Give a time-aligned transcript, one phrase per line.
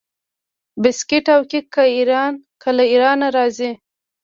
[0.81, 1.65] بسکیټ او کیک
[2.77, 3.71] له ایران راځي.